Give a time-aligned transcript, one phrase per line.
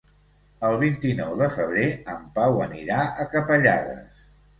[0.69, 4.25] El vint-i-nou de febrer en Pau anirà a Capellades.